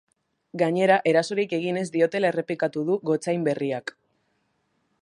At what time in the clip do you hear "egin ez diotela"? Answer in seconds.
1.59-2.33